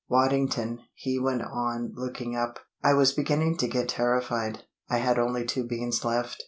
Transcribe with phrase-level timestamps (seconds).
[0.09, 4.63] Waddington," he went on, looking up, "I was beginning to get terrified.
[4.89, 6.39] I had only two beans left.